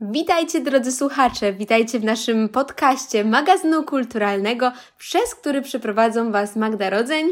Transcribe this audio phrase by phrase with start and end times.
[0.00, 7.28] Witajcie drodzy słuchacze, witajcie w naszym podcaście magazynu kulturalnego, przez który przeprowadzą Was Magda Rodzeń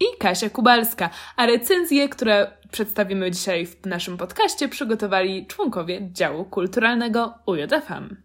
[0.00, 7.34] i Kasia Kubalska, a recenzje, które przedstawimy dzisiaj w naszym podcaście, przygotowali członkowie działu kulturalnego
[7.46, 8.16] UJFM.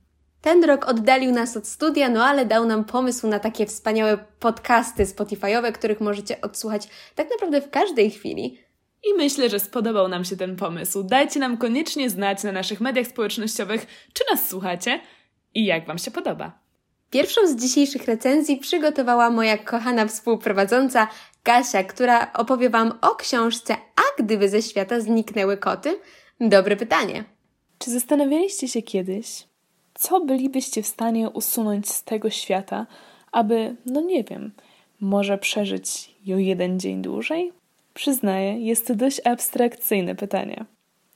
[0.41, 5.03] Ten rok oddalił nas od studia, no ale dał nam pomysł na takie wspaniałe podcasty
[5.03, 8.64] Spotify'owe, których możecie odsłuchać tak naprawdę w każdej chwili.
[9.05, 11.03] I myślę, że spodobał nam się ten pomysł.
[11.03, 14.99] Dajcie nam koniecznie znać na naszych mediach społecznościowych, czy nas słuchacie
[15.53, 16.59] i jak Wam się podoba.
[17.09, 21.07] Pierwszą z dzisiejszych recenzji przygotowała moja kochana współprowadząca
[21.43, 25.99] Kasia, która opowie Wam o książce A gdyby ze świata zniknęły koty?
[26.39, 27.23] Dobre pytanie.
[27.79, 29.47] Czy zastanawialiście się kiedyś,
[29.93, 32.87] co bylibyście w stanie usunąć z tego świata,
[33.31, 34.51] aby, no nie wiem,
[35.01, 37.53] może przeżyć ją jeden dzień dłużej?
[37.95, 40.65] Przyznaję, jest to dość abstrakcyjne pytanie.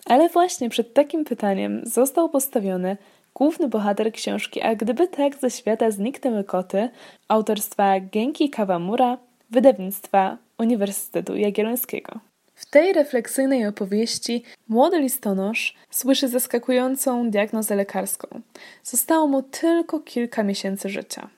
[0.05, 2.97] Ale właśnie przed takim pytaniem został postawiony
[3.33, 6.89] główny bohater książki A gdyby tak ze świata zniknęły koty
[7.27, 9.17] autorstwa Genki Kawamura,
[9.49, 12.19] wydawnictwa Uniwersytetu Jagiellońskiego.
[12.55, 18.41] W tej refleksyjnej opowieści młody listonosz słyszy zaskakującą diagnozę lekarską.
[18.83, 21.29] Zostało mu tylko kilka miesięcy życia.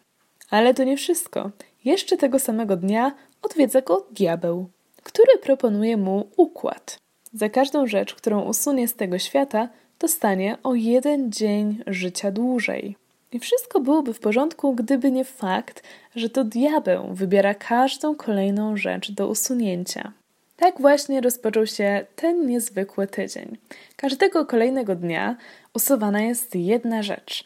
[0.49, 1.51] Ale to nie wszystko.
[1.85, 4.69] Jeszcze tego samego dnia odwiedza go diabeł,
[5.03, 6.99] który proponuje mu układ.
[7.33, 12.95] Za każdą rzecz, którą usunie z tego świata, dostanie o jeden dzień życia dłużej.
[13.31, 15.83] I wszystko byłoby w porządku, gdyby nie fakt,
[16.15, 20.11] że to diabeł wybiera każdą kolejną rzecz do usunięcia.
[20.57, 23.57] Tak właśnie rozpoczął się ten niezwykły tydzień.
[23.95, 25.37] Każdego kolejnego dnia
[25.73, 27.43] usuwana jest jedna rzecz.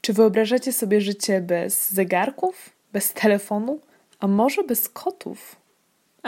[0.00, 3.80] Czy wyobrażacie sobie życie bez zegarków, bez telefonu,
[4.20, 5.56] a może bez kotów?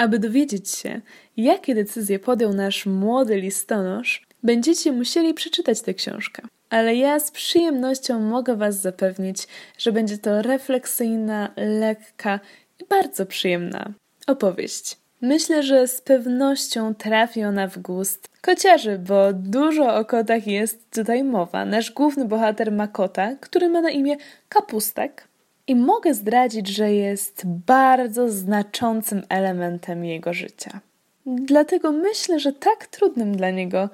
[0.01, 1.01] Aby dowiedzieć się,
[1.37, 6.43] jakie decyzje podjął nasz młody listonosz, będziecie musieli przeczytać tę książkę.
[6.71, 9.47] Ale ja z przyjemnością mogę Was zapewnić,
[9.79, 12.41] że będzie to refleksyjna, lekka
[12.81, 13.93] i bardzo przyjemna
[14.27, 14.97] opowieść.
[15.21, 21.25] Myślę, że z pewnością trafi ona w gust kociarzy, bo dużo o kotach jest tutaj
[21.25, 21.65] mowa.
[21.65, 24.17] Nasz główny bohater ma kota, który ma na imię
[24.49, 25.30] Kapustek
[25.71, 30.81] i mogę zdradzić, że jest bardzo znaczącym elementem jego życia.
[31.27, 33.89] Dlatego myślę, że tak trudnym dla niego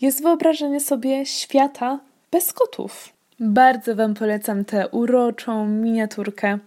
[0.00, 2.00] jest wyobrażenie sobie świata
[2.30, 3.08] bez kotów.
[3.40, 6.58] Bardzo Wam polecam tę uroczą miniaturkę,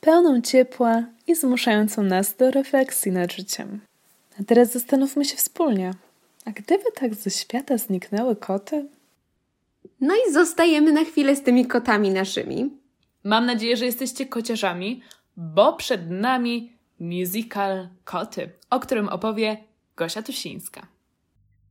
[0.00, 3.80] pełną ciepła i zmuszającą nas do refleksji nad życiem.
[4.40, 5.90] A teraz zastanówmy się wspólnie.
[6.44, 8.86] A gdyby tak ze świata zniknęły koty?
[10.00, 12.77] No i zostajemy na chwilę z tymi kotami naszymi.
[13.24, 15.02] Mam nadzieję, że jesteście kociarzami,
[15.36, 19.64] bo przed nami musical Koty, o którym opowie
[19.96, 20.86] Gosia Tusińska.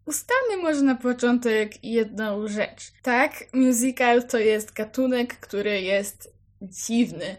[0.06, 2.92] Ustalmy może na początek jedną rzecz.
[3.02, 7.36] Tak, musical to jest gatunek, który jest dziwny,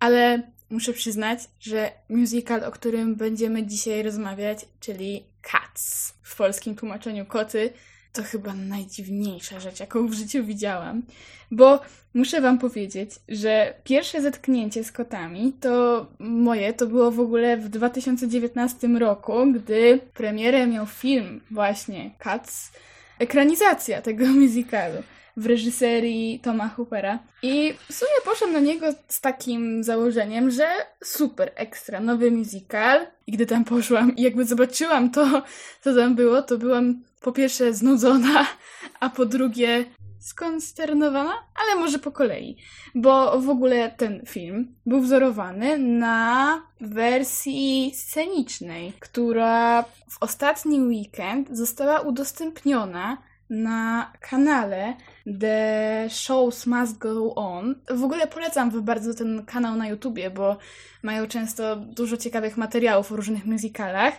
[0.00, 7.26] ale muszę przyznać, że musical, o którym będziemy dzisiaj rozmawiać, czyli Cats, w polskim tłumaczeniu
[7.26, 7.72] koty,
[8.16, 11.02] to chyba najdziwniejsza rzecz, jaką w życiu widziałam.
[11.50, 11.80] Bo
[12.14, 17.68] muszę Wam powiedzieć, że pierwsze zetknięcie z kotami to moje to było w ogóle w
[17.68, 22.72] 2019 roku, gdy premierę miał film właśnie Cats,
[23.18, 25.02] ekranizacja tego musicalu
[25.36, 27.18] w reżyserii Toma Hoopera.
[27.42, 30.68] I w sumie poszłam na niego z takim założeniem, że
[31.04, 33.06] super, ekstra, nowy musical.
[33.26, 35.42] I gdy tam poszłam i jakby zobaczyłam to,
[35.80, 38.46] co tam było, to byłam po pierwsze znudzona,
[39.00, 39.84] a po drugie
[40.18, 42.56] skonsternowana, ale może po kolei,
[42.94, 52.00] bo w ogóle ten film był wzorowany na wersji scenicznej, która w ostatni weekend została
[52.00, 53.18] udostępniona
[53.50, 54.96] na kanale
[55.40, 57.74] The Shows Must Go On.
[57.90, 60.56] W ogóle polecam bardzo ten kanał na YouTubie, bo
[61.02, 64.14] mają często dużo ciekawych materiałów o różnych musicalach.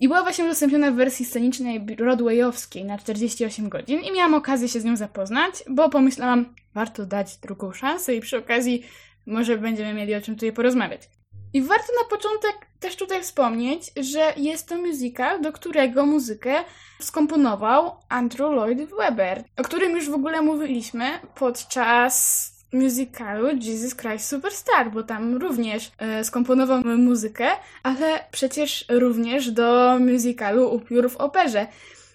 [0.00, 4.80] I była właśnie udostępniona w wersji scenicznej Broadwayowskiej na 48 godzin i miałam okazję się
[4.80, 8.82] z nią zapoznać, bo pomyślałam, warto dać drugą szansę i przy okazji
[9.26, 11.21] może będziemy mieli o czym tutaj porozmawiać.
[11.54, 16.54] I warto na początek też tutaj wspomnieć, że jest to musical, do którego muzykę
[17.00, 24.90] skomponował Andrew Lloyd Webber, o którym już w ogóle mówiliśmy podczas musicalu Jesus Christ Superstar,
[24.90, 27.48] bo tam również e, skomponował muzykę,
[27.82, 31.66] ale przecież również do musicalu Upiór w operze.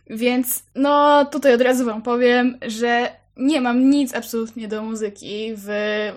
[0.09, 5.69] Więc no tutaj od razu wam powiem, że nie mam nic absolutnie do muzyki w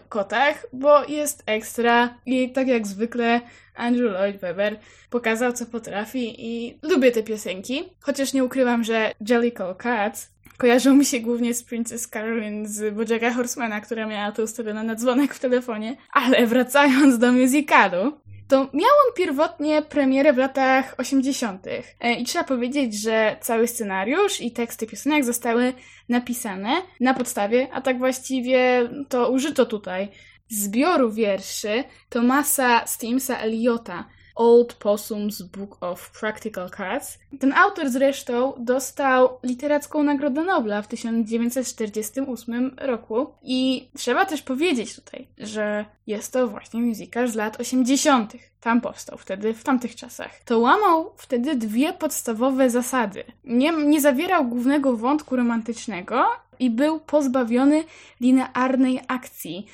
[0.09, 3.41] kotach, bo jest ekstra i tak jak zwykle
[3.75, 4.79] Andrew Lloyd Webber
[5.11, 7.83] pokazał, co potrafi i lubię te piosenki.
[8.01, 13.33] Chociaż nie ukrywam, że Jellicle Cats kojarzą mi się głównie z Princess Caroline z Bojacka
[13.33, 15.97] Horsemana, która miała to ustawione na dzwonek w telefonie.
[16.13, 18.13] Ale wracając do musicalu,
[18.51, 21.67] to miał on pierwotnie premierę w latach 80.
[22.01, 25.73] E, I trzeba powiedzieć, że cały scenariusz i teksty piosenek zostały
[26.09, 30.09] napisane na podstawie, a tak właściwie to użyto tutaj
[30.49, 34.05] zbioru wierszy Tomasa Stimsa Eliota,
[34.41, 37.19] Old Possum's Book of Practical Cards.
[37.41, 45.29] Ten autor zresztą dostał literacką Nagrodę Nobla w 1948 roku i trzeba też powiedzieć tutaj,
[45.39, 48.33] że jest to właśnie musical z lat 80.
[48.61, 50.41] Tam powstał wtedy, w tamtych czasach.
[50.45, 53.25] To łamał wtedy dwie podstawowe zasady.
[53.45, 56.27] Nie, nie zawierał głównego wątku romantycznego
[56.59, 57.85] i był pozbawiony
[58.21, 59.67] linearnej akcji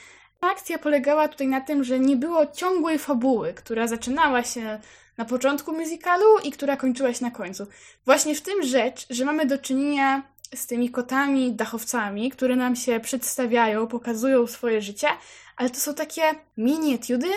[0.46, 4.81] akcja polegała tutaj na tym, że nie było ciągłej fabuły, która zaczynała się
[5.16, 7.66] na początku musicalu i która kończyła się na końcu.
[8.04, 10.22] Właśnie w tym rzecz, że mamy do czynienia
[10.54, 15.08] z tymi kotami, dachowcami, które nam się przedstawiają, pokazują swoje życie,
[15.56, 16.22] ale to są takie
[16.56, 17.28] mini etiudy,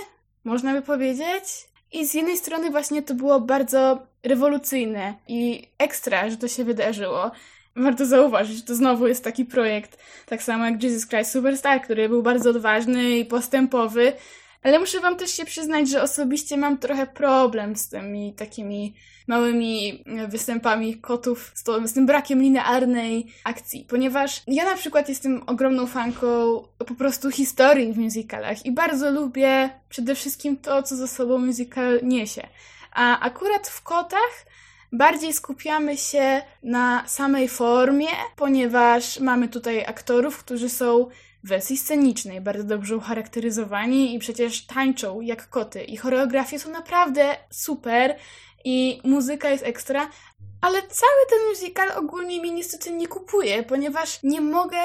[0.44, 1.70] można by powiedzieć.
[1.92, 7.32] I z jednej strony właśnie to było bardzo rewolucyjne i ekstra, że to się wydarzyło
[7.80, 12.10] warto zauważyć, że to znowu jest taki projekt, tak samo jak Jesus Christ Superstar, który
[12.10, 14.14] był bardzo odważny i postępowy,
[14.64, 18.94] ale muszę wam też się przyznać, że osobiście mam trochę problem z tymi takimi
[19.28, 25.42] małymi występami kotów, z, to, z tym brakiem linearnej akcji, ponieważ ja na przykład jestem
[25.48, 26.28] ogromną fanką
[26.78, 32.00] po prostu historii w musicalach i bardzo lubię przede wszystkim to, co za sobą musical
[32.04, 32.48] niesie.
[32.94, 34.46] A akurat w kotach
[34.92, 41.08] Bardziej skupiamy się na samej formie, ponieważ mamy tutaj aktorów, którzy są
[41.44, 45.84] w wersji scenicznej bardzo dobrze ucharakteryzowani i przecież tańczą jak koty.
[45.84, 48.16] I choreografie są naprawdę super
[48.66, 50.10] i muzyka jest ekstra,
[50.62, 54.80] ale cały ten musical ogólnie mi niestety nie kupuje, ponieważ nie mogę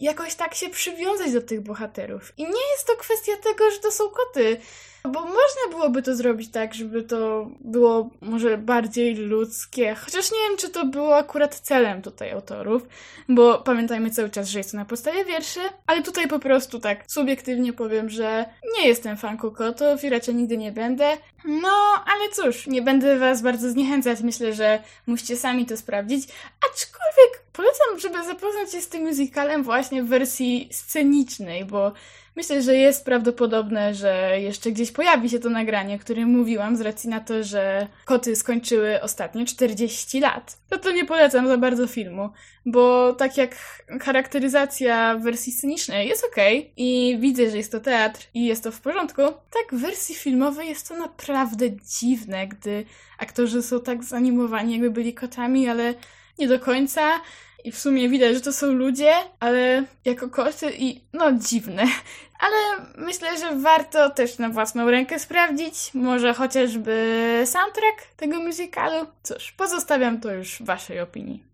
[0.00, 2.32] jakoś tak się przywiązać do tych bohaterów.
[2.36, 4.60] I nie jest to kwestia tego, że to są koty.
[5.04, 9.94] Bo można byłoby to zrobić tak, żeby to było może bardziej ludzkie.
[9.94, 12.82] Chociaż nie wiem, czy to było akurat celem tutaj autorów,
[13.28, 17.04] bo pamiętajmy cały czas, że jest to na podstawie wierszy, ale tutaj po prostu tak
[17.08, 18.44] subiektywnie powiem, że
[18.78, 21.16] nie jestem fanką kotów i raczej nigdy nie będę.
[21.44, 24.20] No, ale cóż, nie będę was bardzo zniechęcać.
[24.20, 26.28] Myślę, że musicie sami to sprawdzić.
[26.70, 31.92] Aczkolwiek polecam, żeby zapoznać się z tym musicalem właśnie w wersji scenicznej, bo
[32.36, 36.80] Myślę, że jest prawdopodobne, że jeszcze gdzieś pojawi się to nagranie, o którym mówiłam, z
[36.80, 40.58] racji na to, że koty skończyły ostatnio 40 lat.
[40.70, 42.30] No to nie polecam za bardzo filmu,
[42.66, 43.56] bo tak jak
[44.02, 46.36] charakteryzacja w wersji scenicznej jest ok
[46.76, 50.68] i widzę, że jest to teatr i jest to w porządku, tak w wersji filmowej
[50.68, 51.66] jest to naprawdę
[52.00, 52.84] dziwne, gdy
[53.18, 55.94] aktorzy są tak zanimowani, jakby byli kotami, ale
[56.38, 57.20] nie do końca.
[57.64, 61.84] I w sumie widać, że to są ludzie, ale jako koty i no dziwne.
[62.40, 69.06] Ale myślę, że warto też na własną rękę sprawdzić, może chociażby soundtrack tego musicalu.
[69.22, 71.44] Cóż, pozostawiam to już waszej opinii.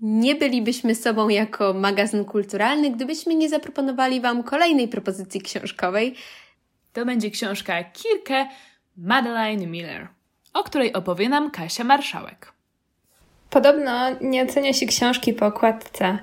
[0.00, 6.14] Nie bylibyśmy sobą jako magazyn kulturalny, gdybyśmy nie zaproponowali Wam kolejnej propozycji książkowej.
[6.92, 8.46] To będzie książka Kirkę
[8.96, 10.08] Madeline Miller,
[10.52, 12.59] o której opowie nam Kasia Marszałek.
[13.50, 16.18] Podobno nie ocenia się książki po okładce.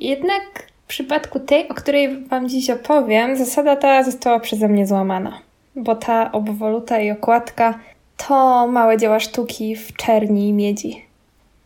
[0.00, 0.42] Jednak
[0.84, 5.38] w przypadku tej, o której Wam dziś opowiem, zasada ta została przeze mnie złamana.
[5.76, 7.78] Bo ta obwoluta i okładka
[8.16, 11.04] to małe dzieła sztuki w czerni i miedzi.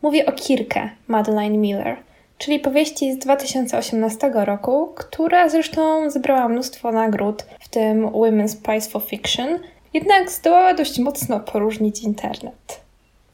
[0.02, 1.96] Mówię o Kirkę Madeline Miller,
[2.38, 9.02] czyli powieści z 2018 roku, która zresztą zebrała mnóstwo nagród, w tym Women's Prize for
[9.02, 9.58] Fiction,
[9.94, 12.80] jednak zdołała dość mocno poróżnić internet.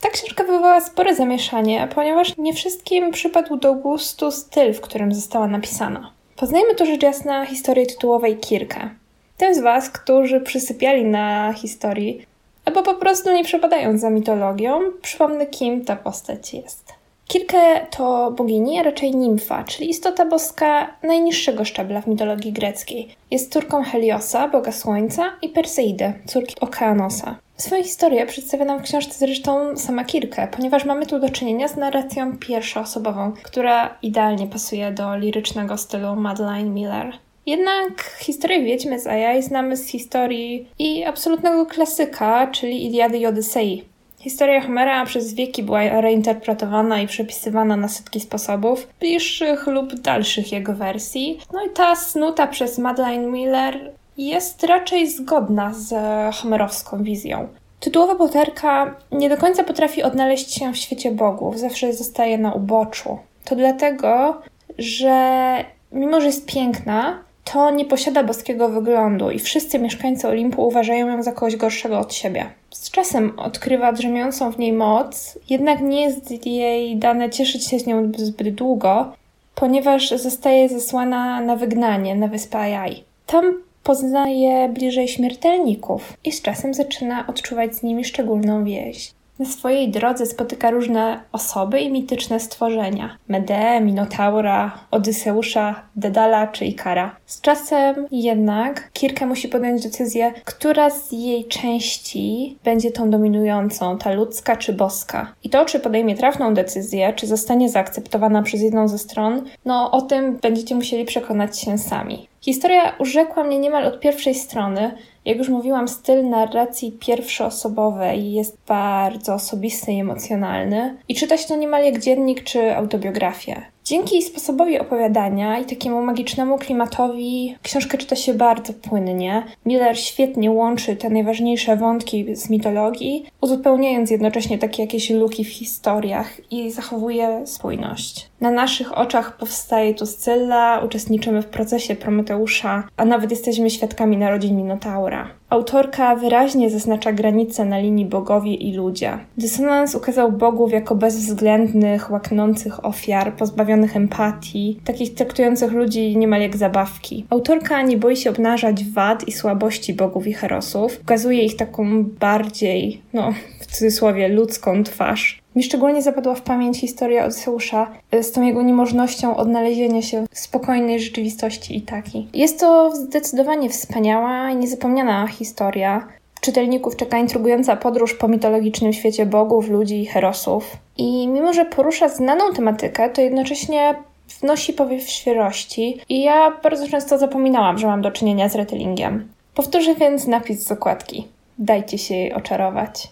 [0.00, 5.46] Ta książka wywołała spore zamieszanie, ponieważ nie wszystkim przypadł do gustu styl, w którym została
[5.46, 6.12] napisana.
[6.36, 8.90] Poznajmy tu rzecz jasna historię tytułowej Kirkę.
[9.36, 12.26] Tym z Was, którzy przysypiali na historii,
[12.64, 16.92] albo po prostu nie przepadają za mitologią, przypomnę kim ta postać jest.
[17.28, 23.08] Kirkę to bogini, a raczej nimfa, czyli istota boska najniższego szczebla w mitologii greckiej.
[23.30, 27.36] Jest córką Heliosa, boga słońca, i Perseidy, córki Okeanosa.
[27.60, 31.76] Swoją historię przedstawia nam w książce zresztą sama Kirkę, ponieważ mamy tu do czynienia z
[31.76, 37.12] narracją pierwszoosobową, która idealnie pasuje do lirycznego stylu Madeline Miller.
[37.46, 43.84] Jednak historię Wiedźmy z Ajaj znamy z historii i absolutnego klasyka, czyli Iliady i Odysei.
[44.18, 50.74] Historia Homera przez wieki była reinterpretowana i przepisywana na setki sposobów, bliższych lub dalszych jego
[50.74, 51.38] wersji.
[51.52, 53.92] No i ta snuta przez Madeline Miller
[54.26, 55.94] jest raczej zgodna z
[56.34, 57.48] homerowską wizją.
[57.80, 63.18] Tytułowa bohaterka nie do końca potrafi odnaleźć się w świecie bogów, zawsze zostaje na uboczu.
[63.44, 64.42] to dlatego,
[64.78, 65.56] że
[65.92, 71.22] mimo, że jest piękna, to nie posiada boskiego wyglądu i wszyscy mieszkańcy Olimpu uważają ją
[71.22, 72.46] za kogoś gorszego od siebie.
[72.70, 77.86] Z czasem odkrywa drzemiącą w niej moc, jednak nie jest jej dane cieszyć się z
[77.86, 79.12] nią zbyt długo,
[79.54, 83.04] ponieważ zostaje zesłana na wygnanie na wyspę Ajaj.
[83.26, 89.17] Tam poznaje bliżej śmiertelników i z czasem zaczyna odczuwać z nimi szczególną więź.
[89.38, 93.16] Na swojej drodze spotyka różne osoby i mityczne stworzenia.
[93.28, 97.16] Medeę, Minotaura, Odyseusza, Dedala czy Ikara.
[97.26, 104.12] Z czasem jednak Kirka musi podjąć decyzję, która z jej części będzie tą dominującą, ta
[104.12, 105.32] ludzka czy boska.
[105.44, 110.02] I to, czy podejmie trafną decyzję, czy zostanie zaakceptowana przez jedną ze stron, no o
[110.02, 112.28] tym będziecie musieli przekonać się sami.
[112.40, 114.92] Historia urzekła mnie niemal od pierwszej strony.
[115.28, 121.56] Jak już mówiłam, styl narracji pierwszoosobowej jest bardzo osobisty i emocjonalny i czyta się to
[121.56, 123.62] niemal jak dziennik czy autobiografię.
[123.88, 129.42] Dzięki sposobowi opowiadania i takiemu magicznemu klimatowi książkę czyta się bardzo płynnie.
[129.66, 136.52] Miller świetnie łączy te najważniejsze wątki z mitologii, uzupełniając jednocześnie takie jakieś luki w historiach
[136.52, 138.30] i zachowuje spójność.
[138.40, 144.56] Na naszych oczach powstaje tu Scylla, uczestniczymy w procesie Prometeusza, a nawet jesteśmy świadkami narodzin
[144.56, 145.37] Minotaura.
[145.50, 149.18] Autorka wyraźnie zaznacza granice na linii bogowie i ludzie.
[149.38, 157.26] Dysonans ukazał bogów jako bezwzględnych, łaknących ofiar, pozbawionych empatii, takich traktujących ludzi niemal jak zabawki.
[157.30, 163.02] Autorka nie boi się obnażać wad i słabości bogów i herosów, ukazuje ich taką bardziej,
[163.12, 165.42] no w cudzysłowie, ludzką twarz.
[165.56, 170.38] Mi szczególnie zapadła w pamięć historia Odysseusza y, z tą jego niemożnością odnalezienia się w
[170.38, 172.28] spokojnej rzeczywistości i taki.
[172.34, 176.08] Jest to zdecydowanie wspaniała i niezapomniana historia.
[176.40, 180.76] Czytelników czeka intrygująca podróż po mitologicznym świecie bogów, ludzi i herosów.
[180.96, 183.94] I mimo, że porusza znaną tematykę, to jednocześnie
[184.40, 189.28] wnosi powiew świeżości i ja bardzo często zapominałam, że mam do czynienia z retellingiem.
[189.54, 191.28] Powtórzę więc napis z okładki.
[191.58, 193.08] Dajcie się jej oczarować.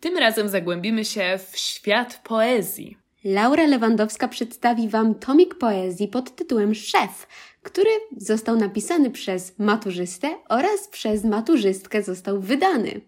[0.00, 2.98] Tym razem zagłębimy się w świat poezji.
[3.24, 7.26] Laura Lewandowska przedstawi Wam tomik poezji pod tytułem Szef,
[7.62, 13.00] który został napisany przez maturzystę oraz przez maturzystkę został wydany.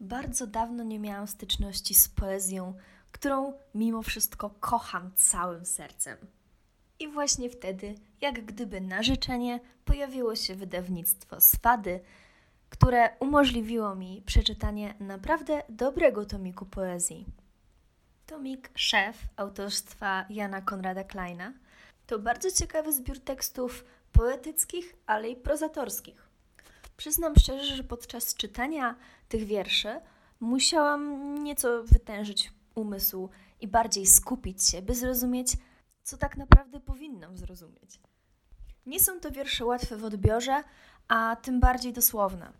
[0.00, 2.74] Bardzo dawno nie miałam styczności z poezją,
[3.12, 6.16] którą mimo wszystko kocham całym sercem.
[7.00, 12.00] I właśnie wtedy, jak gdyby na życzenie, pojawiło się wydawnictwo Swady,
[12.68, 17.26] które umożliwiło mi przeczytanie naprawdę dobrego tomiku poezji.
[18.26, 21.52] Tomik Szef autorstwa Jana Konrada Kleina
[22.06, 26.28] to bardzo ciekawy zbiór tekstów poetyckich, ale i prozatorskich.
[26.96, 28.96] Przyznam szczerze, że podczas czytania
[29.28, 30.00] tych wierszy
[30.40, 33.28] musiałam nieco wytężyć umysł
[33.60, 35.56] i bardziej skupić się, by zrozumieć,
[36.02, 38.00] co tak naprawdę powinnam zrozumieć.
[38.86, 40.62] Nie są to wiersze łatwe w odbiorze,
[41.08, 42.52] a tym bardziej dosłowne.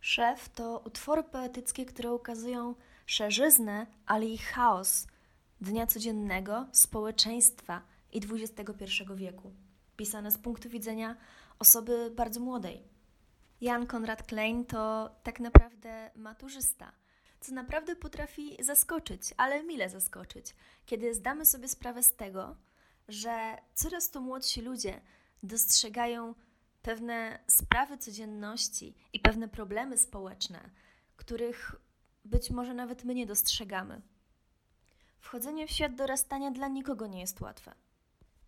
[0.00, 2.74] Szef to utwory poetyckie, które ukazują
[3.06, 5.06] szerzyznę, ale i chaos
[5.60, 7.82] dnia codziennego, społeczeństwa
[8.12, 9.52] i XXI wieku,
[9.96, 11.16] pisane z punktu widzenia
[11.58, 12.82] osoby bardzo młodej.
[13.60, 16.92] Jan Konrad Klein to tak naprawdę maturzysta,
[17.40, 20.54] co naprawdę potrafi zaskoczyć, ale mile zaskoczyć,
[20.86, 22.56] kiedy zdamy sobie sprawę z tego,
[23.08, 25.00] że coraz to młodsi ludzie
[25.42, 26.34] dostrzegają
[26.88, 30.70] pewne sprawy codzienności i pewne problemy społeczne,
[31.16, 31.76] których
[32.24, 34.02] być może nawet my nie dostrzegamy.
[35.20, 37.74] Wchodzenie w świat dorastania dla nikogo nie jest łatwe.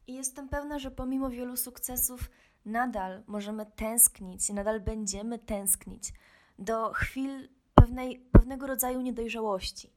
[0.07, 2.31] I jestem pewna, że pomimo wielu sukcesów,
[2.65, 6.13] nadal możemy tęsknić, nadal będziemy tęsknić
[6.59, 9.93] do chwil pewnej, pewnego rodzaju niedojrzałości.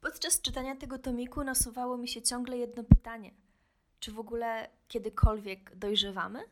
[0.00, 3.30] Podczas czytania tego tomiku nasuwało mi się ciągle jedno pytanie:
[4.00, 6.44] czy w ogóle kiedykolwiek dojrzewamy?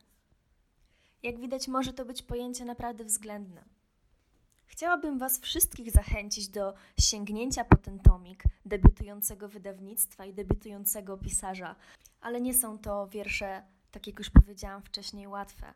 [1.23, 3.65] Jak widać, może to być pojęcie naprawdę względne.
[4.67, 11.77] Chciałabym Was wszystkich zachęcić do sięgnięcia po ten tomik debiutującego wydawnictwa i debiutującego pisarza,
[12.21, 15.75] ale nie są to wiersze, tak jak już powiedziałam wcześniej, łatwe.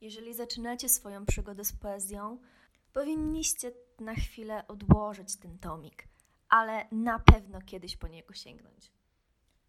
[0.00, 2.38] Jeżeli zaczynacie swoją przygodę z poezją,
[2.92, 6.08] powinniście na chwilę odłożyć ten tomik,
[6.48, 8.92] ale na pewno kiedyś po niego sięgnąć.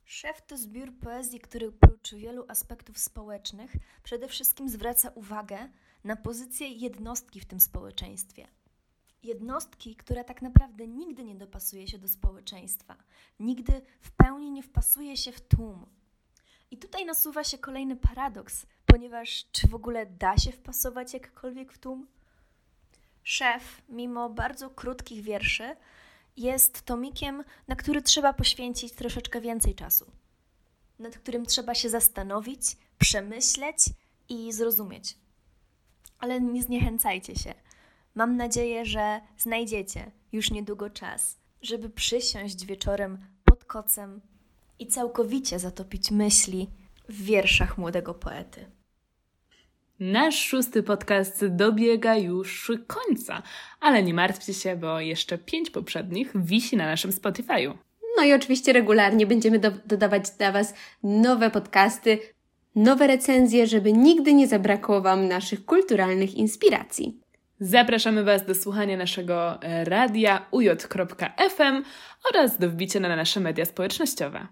[0.05, 5.69] Szef to zbiór poezji, który oprócz wielu aspektów społecznych przede wszystkim zwraca uwagę
[6.03, 8.47] na pozycję jednostki w tym społeczeństwie.
[9.23, 12.95] Jednostki, która tak naprawdę nigdy nie dopasuje się do społeczeństwa,
[13.39, 15.85] nigdy w pełni nie wpasuje się w tłum.
[16.71, 21.77] I tutaj nasuwa się kolejny paradoks, ponieważ czy w ogóle da się wpasować jakkolwiek w
[21.77, 22.07] tłum?
[23.23, 25.75] Szef, mimo bardzo krótkich wierszy,
[26.37, 30.11] jest tomikiem, na który trzeba poświęcić troszeczkę więcej czasu,
[30.99, 32.61] nad którym trzeba się zastanowić,
[32.97, 33.77] przemyśleć
[34.29, 35.17] i zrozumieć.
[36.19, 37.53] Ale nie zniechęcajcie się.
[38.15, 44.21] Mam nadzieję, że znajdziecie już niedługo czas, żeby przysiąść wieczorem pod kocem
[44.79, 46.69] i całkowicie zatopić myśli
[47.09, 48.71] w wierszach młodego poety.
[50.01, 53.41] Nasz szósty podcast dobiega już końca,
[53.79, 57.73] ale nie martwcie się, bo jeszcze pięć poprzednich wisi na naszym Spotify'u.
[58.17, 62.19] No i oczywiście regularnie będziemy do dodawać dla Was nowe podcasty,
[62.75, 67.19] nowe recenzje, żeby nigdy nie zabrakło Wam naszych kulturalnych inspiracji.
[67.59, 71.83] Zapraszamy Was do słuchania naszego e, radia uj.fm
[72.29, 74.47] oraz do wbicia na nasze media społecznościowe.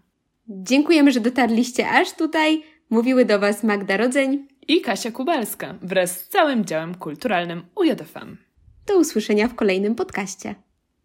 [0.48, 2.64] Dziękujemy, że dotarliście aż tutaj.
[2.90, 8.38] Mówiły do Was Magda Rodzeń i Kasia Kubalska wraz z całym działem kulturalnym UJFM.
[8.88, 10.56] Do usłyszenia w kolejnym podcaście.